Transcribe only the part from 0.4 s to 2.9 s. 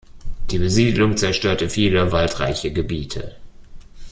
Die Besiedlung zerstörte viele waldreiche